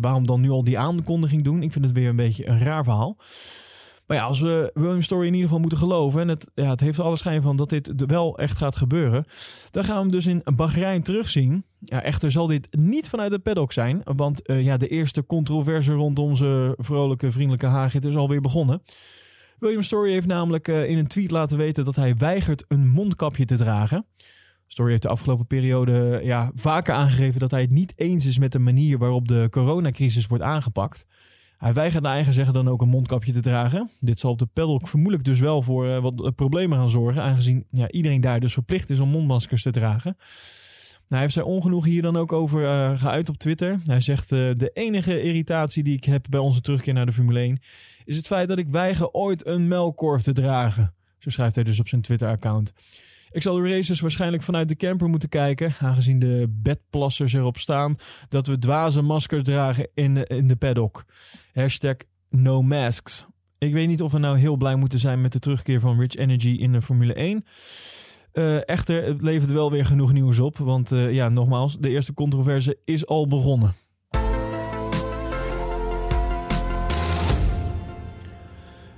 waarom 0.00 0.26
dan 0.26 0.40
nu 0.40 0.50
al 0.50 0.64
die 0.64 0.78
aankondiging 0.78 1.44
doen? 1.44 1.62
Ik 1.62 1.72
vind 1.72 1.84
het 1.84 1.94
weer 1.94 2.08
een 2.08 2.16
beetje 2.16 2.48
een 2.48 2.58
raar 2.58 2.84
verhaal. 2.84 3.16
Maar 4.06 4.16
ja, 4.16 4.22
als 4.22 4.40
we 4.40 4.70
William 4.74 5.02
Story 5.02 5.26
in 5.26 5.32
ieder 5.32 5.42
geval 5.42 5.60
moeten 5.60 5.78
geloven, 5.78 6.20
en 6.20 6.28
het, 6.28 6.50
ja, 6.54 6.70
het 6.70 6.80
heeft 6.80 7.00
alle 7.00 7.16
schijn 7.16 7.42
van 7.42 7.56
dat 7.56 7.68
dit 7.68 7.92
wel 8.06 8.38
echt 8.38 8.56
gaat 8.56 8.76
gebeuren, 8.76 9.24
dan 9.70 9.84
gaan 9.84 9.94
we 9.94 10.00
hem 10.00 10.10
dus 10.10 10.26
in 10.26 10.42
Bahrein 10.56 11.02
terugzien. 11.02 11.64
Ja, 11.78 12.02
echter 12.02 12.32
zal 12.32 12.46
dit 12.46 12.68
niet 12.70 13.08
vanuit 13.08 13.30
de 13.30 13.38
paddock 13.38 13.72
zijn, 13.72 14.00
want 14.04 14.48
uh, 14.48 14.64
ja, 14.64 14.76
de 14.76 14.88
eerste 14.88 15.26
controverse 15.26 15.92
rond 15.92 16.18
onze 16.18 16.74
vrolijke, 16.78 17.32
vriendelijke 17.32 17.66
Hagrid 17.66 18.04
is 18.04 18.16
alweer 18.16 18.40
begonnen. 18.40 18.82
William 19.64 19.82
Story 19.82 20.10
heeft 20.10 20.26
namelijk 20.26 20.68
uh, 20.68 20.88
in 20.88 20.98
een 20.98 21.06
tweet 21.06 21.30
laten 21.30 21.56
weten 21.56 21.84
dat 21.84 21.96
hij 21.96 22.16
weigert 22.16 22.64
een 22.68 22.88
mondkapje 22.88 23.44
te 23.44 23.56
dragen. 23.56 24.06
Story 24.66 24.90
heeft 24.90 25.02
de 25.02 25.08
afgelopen 25.08 25.46
periode 25.46 26.20
ja, 26.22 26.50
vaker 26.54 26.94
aangegeven 26.94 27.40
dat 27.40 27.50
hij 27.50 27.60
het 27.60 27.70
niet 27.70 27.92
eens 27.96 28.26
is 28.26 28.38
met 28.38 28.52
de 28.52 28.58
manier 28.58 28.98
waarop 28.98 29.28
de 29.28 29.46
coronacrisis 29.50 30.26
wordt 30.26 30.44
aangepakt. 30.44 31.06
Hij 31.56 31.72
weigert 31.72 32.02
naar 32.02 32.14
eigen 32.14 32.32
zeggen 32.32 32.54
dan 32.54 32.68
ook 32.68 32.82
een 32.82 32.88
mondkapje 32.88 33.32
te 33.32 33.40
dragen. 33.40 33.90
Dit 34.00 34.20
zal 34.20 34.30
op 34.30 34.38
de 34.38 34.46
paddock 34.46 34.88
vermoedelijk 34.88 35.24
dus 35.24 35.40
wel 35.40 35.62
voor 35.62 35.86
uh, 35.86 35.98
wat 35.98 36.34
problemen 36.34 36.78
gaan 36.78 36.90
zorgen, 36.90 37.22
aangezien 37.22 37.66
ja, 37.70 37.90
iedereen 37.90 38.20
daar 38.20 38.40
dus 38.40 38.52
verplicht 38.52 38.90
is 38.90 39.00
om 39.00 39.08
mondmaskers 39.08 39.62
te 39.62 39.70
dragen. 39.70 40.16
Nou, 41.08 41.14
hij 41.14 41.20
heeft 41.20 41.32
zijn 41.32 41.44
ongenoegen 41.44 41.90
hier 41.90 42.02
dan 42.02 42.16
ook 42.16 42.32
over 42.32 42.62
uh, 42.62 43.00
geuit 43.00 43.28
op 43.28 43.36
Twitter. 43.36 43.80
Hij 43.86 44.00
zegt: 44.00 44.32
uh, 44.32 44.50
De 44.56 44.70
enige 44.72 45.22
irritatie 45.22 45.82
die 45.82 45.96
ik 45.96 46.04
heb 46.04 46.26
bij 46.30 46.40
onze 46.40 46.60
terugkeer 46.60 46.94
naar 46.94 47.06
de 47.06 47.12
Formule 47.12 47.40
1 47.40 47.58
is 48.04 48.16
het 48.16 48.26
feit 48.26 48.48
dat 48.48 48.58
ik 48.58 48.68
weiger 48.68 49.10
ooit 49.10 49.46
een 49.46 49.68
melkkorf 49.68 50.22
te 50.22 50.32
dragen. 50.32 50.94
Zo 51.18 51.30
schrijft 51.30 51.54
hij 51.54 51.64
dus 51.64 51.78
op 51.80 51.88
zijn 51.88 52.02
Twitter-account. 52.02 52.72
Ik 53.30 53.42
zal 53.42 53.54
de 53.54 53.68
races 53.68 54.00
waarschijnlijk 54.00 54.42
vanuit 54.42 54.68
de 54.68 54.76
camper 54.76 55.08
moeten 55.08 55.28
kijken, 55.28 55.74
aangezien 55.80 56.18
de 56.18 56.46
bedplassers 56.48 57.32
erop 57.32 57.56
staan 57.56 57.96
dat 58.28 58.46
we 58.46 58.58
dwaze 58.58 59.02
maskers 59.02 59.42
dragen 59.42 59.88
in, 59.94 60.24
in 60.26 60.48
de 60.48 60.56
paddock. 60.56 61.04
Hashtag 61.52 61.96
no 62.30 62.62
masks. 62.62 63.26
Ik 63.58 63.72
weet 63.72 63.88
niet 63.88 64.02
of 64.02 64.12
we 64.12 64.18
nou 64.18 64.38
heel 64.38 64.56
blij 64.56 64.76
moeten 64.76 64.98
zijn 64.98 65.20
met 65.20 65.32
de 65.32 65.38
terugkeer 65.38 65.80
van 65.80 66.00
Rich 66.00 66.14
Energy 66.14 66.48
in 66.48 66.72
de 66.72 66.82
Formule 66.82 67.14
1. 67.14 67.44
Uh, 68.34 68.68
echter, 68.68 69.04
het 69.04 69.22
levert 69.22 69.50
wel 69.50 69.70
weer 69.70 69.86
genoeg 69.86 70.12
nieuws 70.12 70.38
op. 70.38 70.56
Want 70.56 70.92
uh, 70.92 71.12
ja, 71.12 71.28
nogmaals, 71.28 71.76
de 71.78 71.88
eerste 71.88 72.14
controverse 72.14 72.78
is 72.84 73.06
al 73.06 73.26
begonnen. 73.26 73.74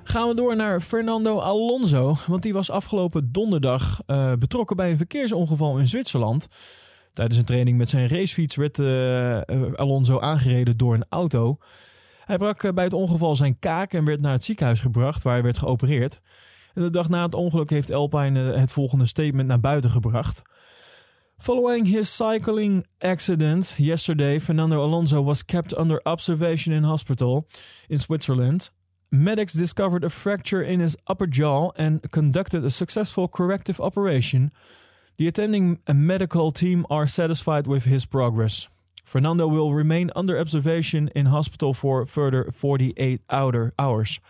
Gaan 0.02 0.28
we 0.28 0.34
door 0.34 0.56
naar 0.56 0.80
Fernando 0.80 1.38
Alonso. 1.38 2.16
Want 2.26 2.42
die 2.42 2.52
was 2.52 2.70
afgelopen 2.70 3.32
donderdag 3.32 4.00
uh, 4.06 4.32
betrokken 4.32 4.76
bij 4.76 4.90
een 4.90 4.96
verkeersongeval 4.96 5.78
in 5.78 5.88
Zwitserland. 5.88 6.48
Tijdens 7.12 7.38
een 7.38 7.44
training 7.44 7.78
met 7.78 7.88
zijn 7.88 8.08
racefiets 8.08 8.56
werd 8.56 8.78
Alonso 9.78 10.20
aangereden 10.20 10.76
door 10.76 10.94
een 10.94 11.06
auto. 11.08 11.58
Hij 12.24 12.36
brak 12.36 12.74
bij 12.74 12.84
het 12.84 12.92
ongeval 12.92 13.36
zijn 13.36 13.58
kaak 13.58 13.92
en 13.92 14.04
werd 14.04 14.20
naar 14.20 14.32
het 14.32 14.44
ziekenhuis 14.44 14.80
gebracht 14.80 15.22
waar 15.22 15.32
hij 15.32 15.42
werd 15.42 15.58
geopereerd. 15.58 16.20
De 16.76 16.90
dag 16.90 17.09
na 17.09 17.23
het 17.23 17.35
ongeluk 17.35 17.71
heeft 17.71 17.92
Alpine 17.92 18.40
het 18.40 18.73
volgende 18.73 19.06
statement 19.06 19.49
naar 19.49 19.61
buiten 19.61 19.90
gebracht. 19.90 20.42
Following 21.37 21.87
his 21.87 22.16
cycling 22.16 22.87
accident 22.99 23.75
yesterday, 23.76 24.40
Fernando 24.40 24.83
Alonso 24.83 25.23
was 25.23 25.45
kept 25.45 25.78
under 25.78 26.00
observation 26.02 26.75
in 26.75 26.83
hospital 26.83 27.47
in 27.87 27.99
Switzerland. 27.99 28.73
Medics 29.09 29.52
discovered 29.52 30.04
a 30.04 30.09
fracture 30.09 30.66
in 30.66 30.80
his 30.80 30.97
upper 31.06 31.28
jaw 31.28 31.71
and 31.76 32.11
conducted 32.11 32.64
a 32.64 32.71
successful 32.71 33.28
corrective 33.28 33.83
operation. 33.83 34.52
The 35.16 35.26
attending 35.26 35.80
medical 35.95 36.50
team 36.50 36.85
are 36.88 37.06
satisfied 37.06 37.66
with 37.66 37.85
his 37.85 38.06
progress. 38.06 38.68
Fernando 39.04 39.47
will 39.47 39.73
remain 39.73 40.11
under 40.14 40.38
observation 40.38 41.09
in 41.14 41.26
hospital 41.26 41.73
for 41.73 42.06
further 42.06 42.50
48 42.50 43.21
hours. 43.78 44.21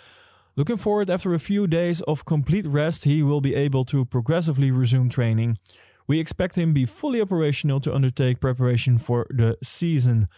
Looking 0.58 0.78
forward, 0.78 1.10
after 1.10 1.34
a 1.34 1.38
few 1.38 1.66
days 1.66 2.00
of 2.00 2.24
complete 2.24 2.66
rest, 2.66 3.04
he 3.04 3.22
will 3.22 3.42
be 3.42 3.54
able 3.54 3.84
to 3.84 4.06
progressively 4.06 4.70
resume 4.70 5.10
training. 5.10 5.58
We 6.06 6.18
expect 6.18 6.56
him 6.56 6.72
be 6.72 6.86
fully 6.86 7.20
operational 7.20 7.78
to 7.80 7.94
undertake 7.94 8.40
preparation 8.40 8.96
for 8.96 9.26
the 9.28 9.58
season. 9.62 10.28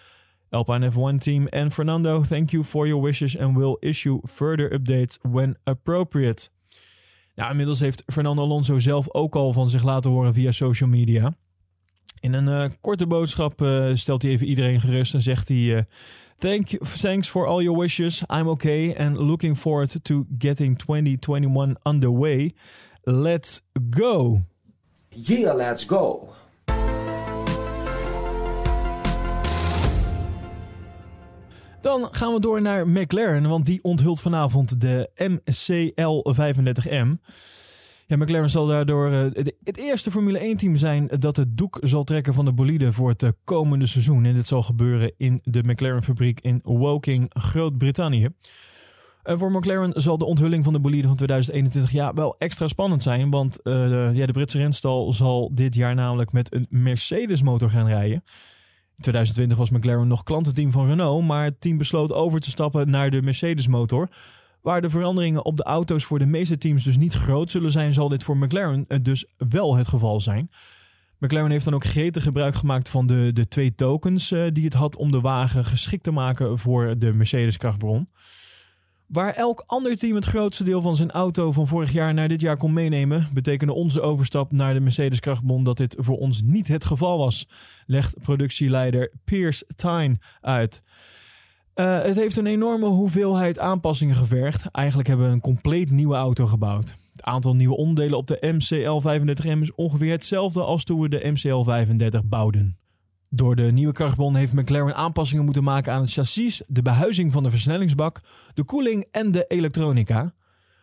Alpine 0.52 0.82
F1 0.82 1.20
team 1.20 1.48
and 1.52 1.72
Fernando, 1.72 2.24
thank 2.24 2.52
you 2.52 2.64
for 2.64 2.84
your 2.84 3.00
wishes 3.00 3.36
and 3.36 3.56
will 3.56 3.78
issue 3.80 4.20
further 4.26 4.68
updates 4.70 5.18
when 5.22 5.54
appropriate. 5.66 6.48
Nou, 7.36 7.50
inmiddels 7.50 7.80
heeft 7.80 8.02
Fernando 8.06 8.42
Alonso 8.42 8.78
zelf 8.78 9.06
ook 9.14 9.36
al 9.36 9.52
van 9.52 9.70
zich 9.70 9.82
laten 9.82 10.10
horen 10.10 10.34
via 10.34 10.52
social 10.52 10.88
media. 10.88 11.36
In 12.20 12.32
een 12.32 12.46
uh, 12.46 12.64
korte 12.80 13.06
boodschap 13.06 13.62
uh, 13.62 13.90
stelt 13.94 14.22
hij 14.22 14.30
even 14.30 14.46
iedereen 14.46 14.80
gerust 14.80 15.14
en 15.14 15.22
zegt 15.22 15.48
hij: 15.48 15.56
uh, 15.56 15.80
Thank 16.38 16.68
you, 16.68 16.82
thanks 17.00 17.28
for 17.28 17.46
all 17.46 17.62
your 17.62 17.78
wishes. 17.78 18.22
I'm 18.26 18.48
okay 18.48 18.94
and 18.94 19.16
looking 19.16 19.58
forward 19.58 20.04
to 20.04 20.26
getting 20.38 20.78
2021 20.78 21.76
underway. 21.82 22.54
Let's 23.02 23.62
go. 23.90 24.42
Yeah, 25.08 25.56
let's 25.56 25.84
go. 25.84 26.28
Dan 31.80 32.08
gaan 32.10 32.32
we 32.32 32.40
door 32.40 32.62
naar 32.62 32.88
McLaren, 32.88 33.48
want 33.48 33.66
die 33.66 33.82
onthult 33.82 34.20
vanavond 34.20 34.80
de 34.80 35.10
MCL35M. 35.14 37.20
Ja, 38.08 38.16
McLaren 38.16 38.50
zal 38.50 38.66
daardoor 38.66 39.10
uh, 39.10 39.24
het 39.64 39.76
eerste 39.76 40.10
Formule 40.10 40.54
1-team 40.54 40.76
zijn 40.76 41.06
dat 41.18 41.36
het 41.36 41.56
doek 41.56 41.78
zal 41.80 42.04
trekken 42.04 42.34
van 42.34 42.44
de 42.44 42.52
bolide 42.52 42.92
voor 42.92 43.08
het 43.08 43.22
uh, 43.22 43.30
komende 43.44 43.86
seizoen. 43.86 44.24
En 44.24 44.34
dit 44.34 44.46
zal 44.46 44.62
gebeuren 44.62 45.12
in 45.16 45.40
de 45.42 45.62
McLaren-fabriek 45.62 46.40
in 46.40 46.60
Woking, 46.62 47.30
Groot-Brittannië. 47.34 48.28
En 49.22 49.38
voor 49.38 49.50
McLaren 49.50 50.02
zal 50.02 50.18
de 50.18 50.24
onthulling 50.24 50.64
van 50.64 50.72
de 50.72 50.80
bolide 50.80 51.06
van 51.06 51.16
2021 51.16 51.92
ja, 51.92 52.12
wel 52.12 52.36
extra 52.38 52.68
spannend 52.68 53.02
zijn. 53.02 53.30
Want 53.30 53.58
de, 53.62 54.10
ja, 54.14 54.26
de 54.26 54.32
Britse 54.32 54.58
renstal 54.58 55.12
zal 55.12 55.50
dit 55.54 55.74
jaar 55.74 55.94
namelijk 55.94 56.32
met 56.32 56.54
een 56.54 56.66
Mercedes-motor 56.70 57.70
gaan 57.70 57.86
rijden. 57.86 58.22
In 58.96 59.04
2020 59.04 59.58
was 59.58 59.70
McLaren 59.70 60.08
nog 60.08 60.22
klantenteam 60.22 60.72
van 60.72 60.86
Renault, 60.86 61.26
maar 61.26 61.44
het 61.44 61.60
team 61.60 61.78
besloot 61.78 62.12
over 62.12 62.40
te 62.40 62.50
stappen 62.50 62.90
naar 62.90 63.10
de 63.10 63.22
Mercedes-motor. 63.22 64.08
Waar 64.62 64.80
de 64.80 64.90
veranderingen 64.90 65.44
op 65.44 65.56
de 65.56 65.62
auto's 65.62 66.04
voor 66.04 66.18
de 66.18 66.26
meeste 66.26 66.58
teams 66.58 66.84
dus 66.84 66.96
niet 66.96 67.14
groot 67.14 67.50
zullen 67.50 67.70
zijn, 67.70 67.92
zal 67.92 68.08
dit 68.08 68.24
voor 68.24 68.36
McLaren 68.36 68.86
dus 69.02 69.26
wel 69.36 69.76
het 69.76 69.88
geval 69.88 70.20
zijn. 70.20 70.50
McLaren 71.18 71.50
heeft 71.50 71.64
dan 71.64 71.74
ook 71.74 71.84
gretig 71.84 72.22
gebruik 72.22 72.54
gemaakt 72.54 72.88
van 72.88 73.06
de, 73.06 73.30
de 73.32 73.48
twee 73.48 73.74
tokens 73.74 74.30
uh, 74.32 74.46
die 74.52 74.64
het 74.64 74.74
had 74.74 74.96
om 74.96 75.10
de 75.10 75.20
wagen 75.20 75.64
geschikt 75.64 76.02
te 76.02 76.10
maken 76.10 76.58
voor 76.58 76.98
de 76.98 77.12
Mercedes 77.12 77.56
krachtbron. 77.56 78.08
Waar 79.06 79.32
elk 79.32 79.62
ander 79.66 79.96
team 79.96 80.14
het 80.14 80.24
grootste 80.24 80.64
deel 80.64 80.82
van 80.82 80.96
zijn 80.96 81.10
auto 81.10 81.52
van 81.52 81.66
vorig 81.66 81.92
jaar 81.92 82.14
naar 82.14 82.28
dit 82.28 82.40
jaar 82.40 82.56
kon 82.56 82.72
meenemen, 82.72 83.28
betekende 83.32 83.72
onze 83.72 84.00
overstap 84.00 84.52
naar 84.52 84.74
de 84.74 84.80
Mercedes 84.80 85.20
krachtbron 85.20 85.64
dat 85.64 85.76
dit 85.76 85.96
voor 85.98 86.16
ons 86.16 86.42
niet 86.42 86.68
het 86.68 86.84
geval 86.84 87.18
was, 87.18 87.48
legt 87.86 88.20
productieleider 88.20 89.12
Piers 89.24 89.64
Tyne 89.76 90.18
uit. 90.40 90.82
Uh, 91.80 92.02
het 92.02 92.16
heeft 92.16 92.36
een 92.36 92.46
enorme 92.46 92.86
hoeveelheid 92.86 93.58
aanpassingen 93.58 94.16
gevergd. 94.16 94.70
Eigenlijk 94.70 95.08
hebben 95.08 95.26
we 95.26 95.32
een 95.32 95.40
compleet 95.40 95.90
nieuwe 95.90 96.14
auto 96.14 96.46
gebouwd. 96.46 96.96
Het 97.12 97.22
aantal 97.24 97.54
nieuwe 97.54 97.76
onderdelen 97.76 98.18
op 98.18 98.26
de 98.26 98.54
MCL35M 98.54 99.60
is 99.60 99.74
ongeveer 99.74 100.10
hetzelfde 100.10 100.62
als 100.62 100.84
toen 100.84 101.00
we 101.00 101.08
de 101.08 101.32
MCL35 101.34 102.26
bouwden. 102.26 102.76
Door 103.30 103.56
de 103.56 103.62
nieuwe 103.62 103.92
krachtbron 103.92 104.36
heeft 104.36 104.52
McLaren 104.52 104.94
aanpassingen 104.94 105.44
moeten 105.44 105.64
maken 105.64 105.92
aan 105.92 106.00
het 106.00 106.12
chassis, 106.12 106.62
de 106.66 106.82
behuizing 106.82 107.32
van 107.32 107.42
de 107.42 107.50
versnellingsbak, 107.50 108.20
de 108.54 108.64
koeling 108.64 109.06
en 109.10 109.30
de 109.30 109.44
elektronica. 109.48 110.34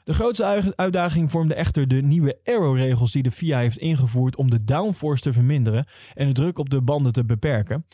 De 0.04 0.14
grootste 0.14 0.74
uitdaging 0.76 1.32
vormde 1.32 1.56
echter 1.56 1.88
de 1.88 2.02
nieuwe 2.02 2.40
aero-regels 2.44 3.12
die 3.12 3.24
de 3.24 3.32
FIA 3.32 3.60
heeft 3.60 3.78
ingevoerd 3.78 4.36
om 4.36 4.50
de 4.50 4.64
downforce 4.64 5.24
te 5.24 5.34
verminderen 5.34 5.86
en 6.14 6.28
de 6.28 6.34
druk 6.34 6.58
op 6.58 6.70
de 6.70 6.82
banden 6.82 7.14
te 7.14 7.26
beperken. 7.26 7.86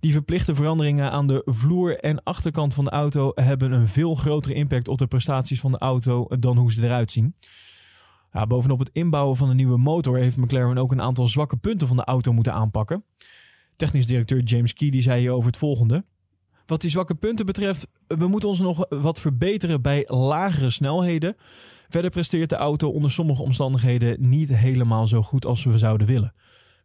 Die 0.00 0.12
verplichte 0.12 0.54
veranderingen 0.54 1.10
aan 1.10 1.26
de 1.26 1.42
vloer 1.44 1.98
en 1.98 2.22
achterkant 2.22 2.74
van 2.74 2.84
de 2.84 2.90
auto 2.90 3.32
hebben 3.34 3.72
een 3.72 3.88
veel 3.88 4.14
grotere 4.14 4.54
impact 4.54 4.88
op 4.88 4.98
de 4.98 5.06
prestaties 5.06 5.60
van 5.60 5.72
de 5.72 5.78
auto 5.78 6.26
dan 6.38 6.56
hoe 6.56 6.72
ze 6.72 6.82
eruit 6.82 7.12
zien. 7.12 7.34
Ja, 8.32 8.46
bovenop 8.46 8.78
het 8.78 8.90
inbouwen 8.92 9.36
van 9.36 9.50
een 9.50 9.56
nieuwe 9.56 9.78
motor 9.78 10.16
heeft 10.16 10.36
McLaren 10.36 10.78
ook 10.78 10.92
een 10.92 11.02
aantal 11.02 11.28
zwakke 11.28 11.56
punten 11.56 11.86
van 11.88 11.96
de 11.96 12.04
auto 12.04 12.32
moeten 12.32 12.52
aanpakken. 12.52 13.04
Technisch 13.76 14.06
directeur 14.06 14.42
James 14.42 14.72
Key 14.72 15.02
zei 15.02 15.20
hier 15.20 15.30
over 15.30 15.46
het 15.46 15.58
volgende. 15.58 16.04
Wat 16.66 16.80
die 16.80 16.90
zwakke 16.90 17.14
punten 17.14 17.46
betreft, 17.46 17.86
we 18.06 18.26
moeten 18.26 18.48
ons 18.48 18.60
nog 18.60 18.86
wat 18.88 19.20
verbeteren 19.20 19.82
bij 19.82 20.04
lagere 20.06 20.70
snelheden. 20.70 21.36
Verder 21.88 22.10
presteert 22.10 22.48
de 22.48 22.56
auto 22.56 22.90
onder 22.90 23.10
sommige 23.10 23.42
omstandigheden 23.42 24.28
niet 24.28 24.48
helemaal 24.54 25.06
zo 25.06 25.22
goed 25.22 25.46
als 25.46 25.64
we 25.64 25.78
zouden 25.78 26.06
willen. 26.06 26.34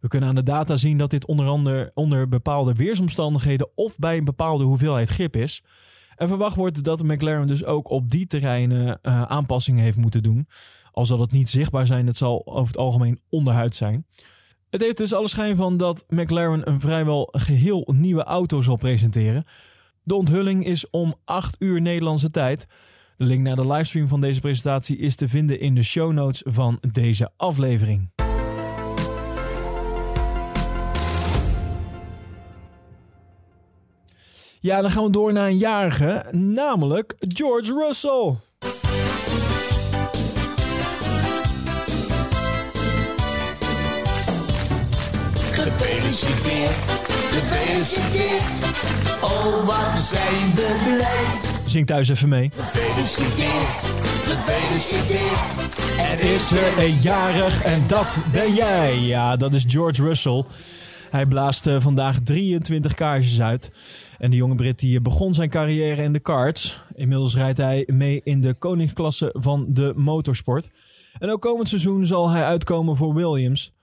We 0.01 0.07
kunnen 0.07 0.29
aan 0.29 0.35
de 0.35 0.43
data 0.43 0.75
zien 0.75 0.97
dat 0.97 1.09
dit 1.09 1.25
onder 1.25 1.47
andere 1.47 1.91
onder 1.93 2.27
bepaalde 2.29 2.73
weersomstandigheden 2.73 3.69
of 3.75 3.97
bij 3.97 4.17
een 4.17 4.23
bepaalde 4.23 4.63
hoeveelheid 4.63 5.09
grip 5.09 5.35
is. 5.35 5.63
En 6.15 6.27
verwacht 6.27 6.55
wordt 6.55 6.83
dat 6.83 6.97
de 6.97 7.05
McLaren 7.05 7.47
dus 7.47 7.65
ook 7.65 7.89
op 7.89 8.11
die 8.11 8.27
terreinen 8.27 8.99
uh, 9.01 9.21
aanpassingen 9.21 9.83
heeft 9.83 9.97
moeten 9.97 10.23
doen. 10.23 10.47
Al 10.91 11.05
zal 11.05 11.19
het 11.19 11.31
niet 11.31 11.49
zichtbaar 11.49 11.85
zijn, 11.85 12.07
het 12.07 12.17
zal 12.17 12.41
over 12.45 12.67
het 12.67 12.77
algemeen 12.77 13.19
onderhuid 13.29 13.75
zijn. 13.75 14.05
Het 14.69 14.81
heeft 14.81 14.97
dus 14.97 15.13
alle 15.13 15.27
schijn 15.27 15.55
van 15.55 15.77
dat 15.77 16.05
McLaren 16.07 16.69
een 16.69 16.79
vrijwel 16.79 17.29
geheel 17.31 17.93
nieuwe 17.95 18.23
auto 18.23 18.61
zal 18.61 18.75
presenteren. 18.75 19.45
De 20.03 20.15
onthulling 20.15 20.65
is 20.65 20.89
om 20.89 21.15
8 21.25 21.55
uur 21.59 21.81
Nederlandse 21.81 22.31
tijd. 22.31 22.67
De 23.17 23.25
link 23.25 23.43
naar 23.43 23.55
de 23.55 23.67
livestream 23.67 24.07
van 24.07 24.21
deze 24.21 24.39
presentatie 24.39 24.97
is 24.97 25.15
te 25.15 25.27
vinden 25.27 25.59
in 25.59 25.75
de 25.75 25.83
show 25.83 26.11
notes 26.11 26.43
van 26.45 26.77
deze 26.91 27.29
aflevering. 27.37 28.20
Ja, 34.63 34.81
dan 34.81 34.91
gaan 34.91 35.03
we 35.03 35.09
door 35.09 35.33
naar 35.33 35.47
een 35.47 35.57
jarige, 35.57 36.25
namelijk 36.31 37.15
George 37.19 37.73
Russell. 37.73 38.35
Gefeliciteerd, 45.51 46.75
gefeliciteerd. 47.31 48.43
Oh, 49.21 49.65
wat 49.65 50.01
zijn 50.01 50.55
we 50.55 50.81
blij. 50.83 51.23
Zing 51.65 51.85
thuis 51.85 52.09
even 52.09 52.29
mee. 52.29 52.51
Er 55.97 56.19
is 56.19 56.51
er 56.51 56.83
een 56.83 56.97
jarig 57.01 57.63
en 57.63 57.83
dat 57.87 58.15
ben 58.31 58.53
jij. 58.53 58.99
Ja, 58.99 59.35
dat 59.35 59.53
is 59.53 59.63
George 59.67 60.03
Russell. 60.03 60.43
Hij 61.11 61.25
blaast 61.25 61.67
eh, 61.67 61.75
vandaag 61.79 62.17
23 62.23 62.93
kaarsjes 62.93 63.41
uit. 63.41 63.71
En 64.21 64.29
de 64.29 64.35
jonge 64.35 64.55
Brit 64.55 64.79
die 64.79 65.01
begon 65.01 65.33
zijn 65.33 65.49
carrière 65.49 66.03
in 66.03 66.13
de 66.13 66.19
karts. 66.19 66.83
Inmiddels 66.95 67.35
rijdt 67.35 67.57
hij 67.57 67.87
mee 67.87 68.21
in 68.23 68.39
de 68.39 68.55
koningsklasse 68.55 69.29
van 69.37 69.65
de 69.69 69.93
motorsport. 69.95 70.71
En 71.19 71.29
ook 71.29 71.41
komend 71.41 71.67
seizoen 71.67 72.05
zal 72.05 72.29
hij 72.29 72.43
uitkomen 72.43 72.95
voor 72.95 73.13
Williams. 73.13 73.73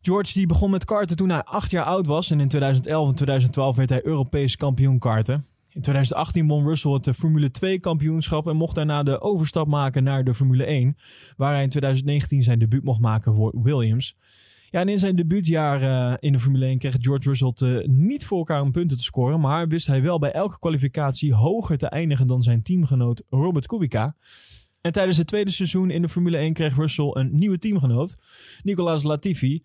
George 0.00 0.32
die 0.32 0.46
begon 0.46 0.70
met 0.70 0.84
karten 0.84 1.16
toen 1.16 1.28
hij 1.28 1.42
8 1.42 1.70
jaar 1.70 1.84
oud 1.84 2.06
was. 2.06 2.30
En 2.30 2.40
in 2.40 2.48
2011 2.48 3.08
en 3.08 3.14
2012 3.14 3.76
werd 3.76 3.90
hij 3.90 4.04
Europees 4.04 4.56
kampioen 4.56 4.98
karten. 4.98 5.46
In 5.68 5.80
2018 5.80 6.48
won 6.48 6.66
Russell 6.66 6.92
het 6.92 7.08
Formule 7.16 7.50
2 7.50 7.80
kampioenschap 7.80 8.46
en 8.46 8.56
mocht 8.56 8.74
daarna 8.74 9.02
de 9.02 9.20
overstap 9.20 9.66
maken 9.66 10.04
naar 10.04 10.24
de 10.24 10.34
Formule 10.34 10.64
1. 10.64 10.96
Waar 11.36 11.52
hij 11.52 11.62
in 11.62 11.68
2019 11.68 12.42
zijn 12.42 12.58
debuut 12.58 12.84
mocht 12.84 13.00
maken 13.00 13.34
voor 13.34 13.62
Williams. 13.62 14.16
Ja, 14.70 14.80
en 14.80 14.88
in 14.88 14.98
zijn 14.98 15.16
debuutjaar 15.16 15.82
uh, 15.82 16.14
in 16.20 16.32
de 16.32 16.38
Formule 16.38 16.66
1 16.66 16.78
kreeg 16.78 16.96
George 16.98 17.28
Russell 17.28 17.86
niet 17.86 18.26
voor 18.26 18.38
elkaar 18.38 18.60
om 18.60 18.72
punten 18.72 18.96
te 18.96 19.02
scoren. 19.02 19.40
Maar 19.40 19.68
wist 19.68 19.86
hij 19.86 20.02
wel 20.02 20.18
bij 20.18 20.32
elke 20.32 20.58
kwalificatie 20.58 21.34
hoger 21.34 21.78
te 21.78 21.88
eindigen 21.88 22.26
dan 22.26 22.42
zijn 22.42 22.62
teamgenoot 22.62 23.22
Robert 23.28 23.66
Kubica. 23.66 24.16
En 24.80 24.92
tijdens 24.92 25.16
het 25.16 25.26
tweede 25.26 25.50
seizoen 25.50 25.90
in 25.90 26.02
de 26.02 26.08
Formule 26.08 26.36
1 26.36 26.52
kreeg 26.52 26.76
Russell 26.76 27.10
een 27.12 27.30
nieuwe 27.32 27.58
teamgenoot, 27.58 28.16
Nicolas 28.62 29.02
Latifi. 29.02 29.64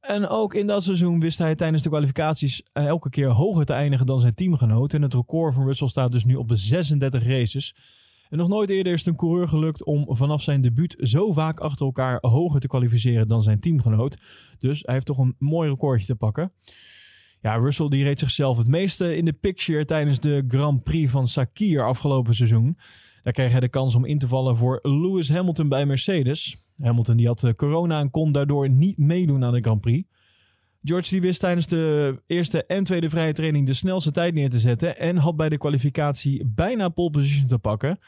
En 0.00 0.28
ook 0.28 0.54
in 0.54 0.66
dat 0.66 0.82
seizoen 0.82 1.20
wist 1.20 1.38
hij 1.38 1.54
tijdens 1.54 1.82
de 1.82 1.88
kwalificaties 1.88 2.62
elke 2.72 3.10
keer 3.10 3.28
hoger 3.28 3.64
te 3.64 3.72
eindigen 3.72 4.06
dan 4.06 4.20
zijn 4.20 4.34
teamgenoot. 4.34 4.94
En 4.94 5.02
het 5.02 5.14
record 5.14 5.54
van 5.54 5.64
Russell 5.64 5.88
staat 5.88 6.12
dus 6.12 6.24
nu 6.24 6.34
op 6.34 6.48
de 6.48 6.56
36 6.56 7.26
races. 7.26 7.74
En 8.28 8.38
nog 8.38 8.48
nooit 8.48 8.70
eerder 8.70 8.92
is 8.92 8.98
het 8.98 9.08
een 9.08 9.16
coureur 9.16 9.48
gelukt 9.48 9.84
om 9.84 10.16
vanaf 10.16 10.42
zijn 10.42 10.60
debuut 10.60 10.96
zo 10.98 11.32
vaak 11.32 11.60
achter 11.60 11.86
elkaar 11.86 12.18
hoger 12.20 12.60
te 12.60 12.66
kwalificeren 12.66 13.28
dan 13.28 13.42
zijn 13.42 13.60
teamgenoot. 13.60 14.18
Dus 14.58 14.82
hij 14.82 14.94
heeft 14.94 15.06
toch 15.06 15.18
een 15.18 15.34
mooi 15.38 15.70
recordje 15.70 16.06
te 16.06 16.16
pakken. 16.16 16.52
Ja, 17.40 17.54
Russell 17.54 17.88
die 17.88 18.04
reed 18.04 18.18
zichzelf 18.18 18.58
het 18.58 18.66
meeste 18.66 19.16
in 19.16 19.24
de 19.24 19.32
picture 19.32 19.84
tijdens 19.84 20.20
de 20.20 20.44
Grand 20.48 20.82
Prix 20.82 21.10
van 21.10 21.28
Sakir 21.28 21.86
afgelopen 21.86 22.34
seizoen. 22.34 22.78
Daar 23.22 23.32
kreeg 23.32 23.50
hij 23.50 23.60
de 23.60 23.68
kans 23.68 23.94
om 23.94 24.04
in 24.04 24.18
te 24.18 24.28
vallen 24.28 24.56
voor 24.56 24.78
Lewis 24.82 25.28
Hamilton 25.28 25.68
bij 25.68 25.86
Mercedes. 25.86 26.56
Hamilton 26.78 27.16
die 27.16 27.26
had 27.26 27.52
corona 27.56 28.00
en 28.00 28.10
kon 28.10 28.32
daardoor 28.32 28.70
niet 28.70 28.98
meedoen 28.98 29.44
aan 29.44 29.52
de 29.52 29.60
Grand 29.60 29.80
Prix. 29.80 30.08
George 30.86 31.08
die 31.08 31.20
wist 31.20 31.40
tijdens 31.40 31.66
de 31.66 32.16
eerste 32.26 32.66
en 32.66 32.84
tweede 32.84 33.08
vrije 33.08 33.32
training 33.32 33.66
de 33.66 33.74
snelste 33.74 34.10
tijd 34.10 34.34
neer 34.34 34.50
te 34.50 34.58
zetten. 34.58 34.98
En 34.98 35.16
had 35.16 35.36
bij 35.36 35.48
de 35.48 35.58
kwalificatie 35.58 36.46
bijna 36.46 36.88
pole 36.88 37.10
position 37.10 37.46
te 37.46 37.58
pakken. 37.58 37.98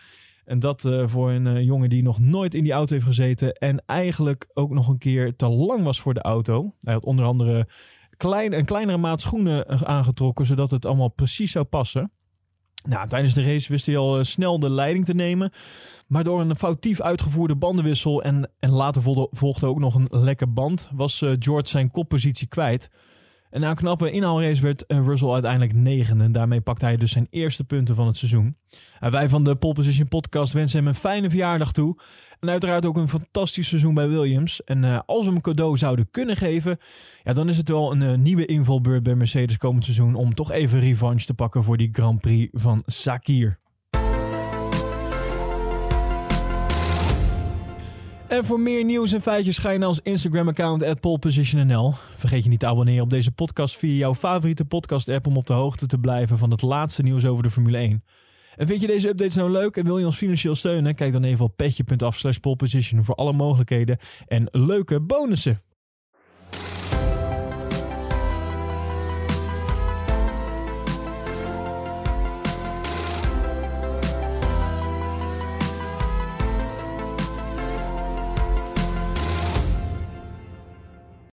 En 0.44 0.58
dat 0.58 0.84
uh, 0.84 1.08
voor 1.08 1.30
een 1.30 1.46
uh, 1.46 1.62
jongen 1.62 1.88
die 1.88 2.02
nog 2.02 2.18
nooit 2.18 2.54
in 2.54 2.62
die 2.62 2.72
auto 2.72 2.92
heeft 2.92 3.06
gezeten. 3.06 3.52
En 3.52 3.82
eigenlijk 3.86 4.50
ook 4.54 4.70
nog 4.70 4.88
een 4.88 4.98
keer 4.98 5.36
te 5.36 5.48
lang 5.48 5.84
was 5.84 6.00
voor 6.00 6.14
de 6.14 6.22
auto. 6.22 6.74
Hij 6.80 6.92
had 6.92 7.04
onder 7.04 7.24
andere 7.24 7.68
klein, 8.16 8.52
een 8.52 8.64
kleinere 8.64 8.98
maat 8.98 9.20
schoenen 9.20 9.86
aangetrokken. 9.86 10.46
Zodat 10.46 10.70
het 10.70 10.86
allemaal 10.86 11.08
precies 11.08 11.52
zou 11.52 11.64
passen. 11.64 12.12
Nou, 12.86 13.08
tijdens 13.08 13.34
de 13.34 13.42
race 13.42 13.72
wist 13.72 13.86
hij 13.86 13.96
al 13.96 14.18
uh, 14.18 14.24
snel 14.24 14.58
de 14.58 14.70
leiding 14.70 15.04
te 15.04 15.14
nemen. 15.14 15.50
Maar 16.06 16.24
door 16.24 16.40
een 16.40 16.56
foutief 16.56 17.00
uitgevoerde 17.00 17.56
bandenwissel 17.56 18.22
en, 18.22 18.50
en 18.58 18.70
later 18.70 19.02
volgde 19.30 19.66
ook 19.66 19.78
nog 19.78 19.94
een 19.94 20.08
lekke 20.10 20.46
band, 20.46 20.90
was 20.92 21.20
uh, 21.20 21.32
George 21.38 21.68
zijn 21.68 21.90
koppositie 21.90 22.46
kwijt. 22.46 22.90
En 23.50 23.60
na 23.60 23.70
een 23.70 23.76
knappe 23.76 24.10
inhaalrace 24.10 24.62
werd 24.62 24.84
uh, 24.88 24.98
Russell 24.98 25.28
uiteindelijk 25.28 25.72
negende. 25.72 26.24
En 26.24 26.32
daarmee 26.32 26.60
pakte 26.60 26.84
hij 26.84 26.96
dus 26.96 27.12
zijn 27.12 27.26
eerste 27.30 27.64
punten 27.64 27.94
van 27.94 28.06
het 28.06 28.16
seizoen. 28.16 28.56
En 29.00 29.10
wij 29.10 29.28
van 29.28 29.44
de 29.44 29.56
Pole 29.56 29.74
Position 29.74 30.08
podcast 30.08 30.52
wensen 30.52 30.78
hem 30.78 30.88
een 30.88 30.94
fijne 30.94 31.30
verjaardag 31.30 31.72
toe. 31.72 31.96
En 32.40 32.50
uiteraard 32.50 32.86
ook 32.86 32.96
een 32.96 33.08
fantastisch 33.08 33.68
seizoen 33.68 33.94
bij 33.94 34.08
Williams. 34.08 34.62
En 34.62 34.82
uh, 34.82 34.98
als 35.06 35.24
we 35.24 35.30
hem 35.30 35.40
cadeau 35.40 35.76
zouden 35.76 36.10
kunnen 36.10 36.36
geven, 36.36 36.78
ja, 37.22 37.32
dan 37.32 37.48
is 37.48 37.56
het 37.56 37.68
wel 37.68 37.92
een 37.92 38.02
uh, 38.02 38.14
nieuwe 38.14 38.46
invalbeurt 38.46 39.02
bij 39.02 39.14
Mercedes 39.14 39.56
komend 39.56 39.84
seizoen. 39.84 40.14
Om 40.14 40.34
toch 40.34 40.52
even 40.52 40.80
revanche 40.80 41.26
te 41.26 41.34
pakken 41.34 41.64
voor 41.64 41.76
die 41.76 41.88
Grand 41.92 42.20
Prix 42.20 42.50
van 42.52 42.82
Sakir. 42.86 43.58
En 48.36 48.44
voor 48.44 48.60
meer 48.60 48.84
nieuws 48.84 49.12
en 49.12 49.22
feitjes 49.22 49.58
ga 49.58 49.70
je 49.70 49.78
naar 49.78 49.88
ons 49.88 50.00
Instagram-account 50.02 50.82
at 50.82 51.00
polepositionnl. 51.00 51.94
Vergeet 52.16 52.42
je 52.42 52.48
niet 52.48 52.60
te 52.60 52.66
abonneren 52.66 53.02
op 53.02 53.10
deze 53.10 53.32
podcast 53.32 53.76
via 53.76 53.96
jouw 53.96 54.14
favoriete 54.14 54.64
podcast-app 54.64 55.26
om 55.26 55.36
op 55.36 55.46
de 55.46 55.52
hoogte 55.52 55.86
te 55.86 55.98
blijven 55.98 56.38
van 56.38 56.50
het 56.50 56.62
laatste 56.62 57.02
nieuws 57.02 57.24
over 57.24 57.42
de 57.42 57.50
Formule 57.50 57.78
1. 57.78 58.04
En 58.56 58.66
vind 58.66 58.80
je 58.80 58.86
deze 58.86 59.08
updates 59.08 59.34
nou 59.34 59.50
leuk 59.50 59.76
en 59.76 59.84
wil 59.84 59.98
je 59.98 60.04
ons 60.06 60.16
financieel 60.16 60.54
steunen? 60.54 60.94
Kijk 60.94 61.12
dan 61.12 61.24
even 61.24 61.44
op 61.44 61.56
petje.af 61.56 62.16
slash 62.16 62.36
poleposition 62.36 63.04
voor 63.04 63.14
alle 63.14 63.32
mogelijkheden 63.32 63.98
en 64.26 64.48
leuke 64.50 65.00
bonussen. 65.00 65.62